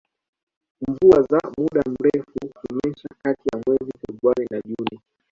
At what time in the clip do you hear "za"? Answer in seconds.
1.29-1.39